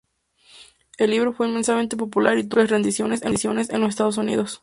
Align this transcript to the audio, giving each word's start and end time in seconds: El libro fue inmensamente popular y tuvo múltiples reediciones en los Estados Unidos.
El 0.97 1.11
libro 1.11 1.31
fue 1.31 1.47
inmensamente 1.47 1.95
popular 1.95 2.35
y 2.35 2.41
tuvo 2.43 2.61
múltiples 2.63 2.83
reediciones 2.97 3.21
en 3.69 3.81
los 3.81 3.89
Estados 3.91 4.17
Unidos. 4.17 4.59